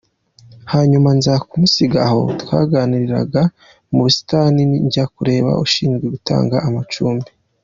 [0.71, 3.41] Hanyuma nza kumusiga aho twaganiriraga
[3.91, 7.29] mu busitani, njya kureba ushinzwe gutanga amacumbi.